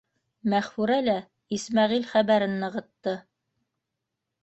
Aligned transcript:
Мәғфүрә 0.53 0.95
лә 1.09 1.15
Исмәғил 1.59 2.09
хәбәрен 2.15 2.59
нығытты: 2.65 3.15